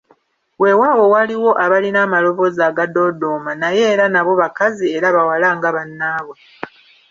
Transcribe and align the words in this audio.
Weewaawo 0.61 1.05
waliwo 1.13 1.51
abalina 1.63 1.99
amaloboozi 2.05 2.61
agadoodooma 2.69 3.51
naye 3.61 3.81
era 3.93 4.05
nabo 4.13 4.31
bakazi 4.41 4.85
era 4.97 5.07
bawala 5.15 5.47
nga 5.57 5.69
bannaabwe. 5.75 6.35